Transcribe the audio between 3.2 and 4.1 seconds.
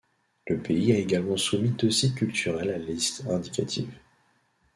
indicative.